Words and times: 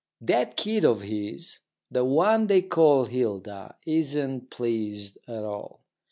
That 0.21 0.57
kid 0.57 0.83
of 0.83 1.01
his, 1.01 1.59
the 1.91 2.03
one 2.03 2.47
they 2.47 2.63
call 2.63 3.05
Hilda, 3.05 3.75
isn't 3.85 4.49
pleased 4.49 5.19
at 5.27 5.43
all. 5.43 5.81